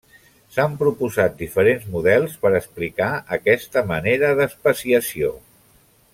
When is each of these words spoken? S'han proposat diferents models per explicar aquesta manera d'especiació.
S'han 0.53 0.71
proposat 0.77 1.35
diferents 1.41 1.85
models 1.97 2.33
per 2.45 2.53
explicar 2.61 3.11
aquesta 3.39 3.85
manera 3.93 4.33
d'especiació. 4.41 5.33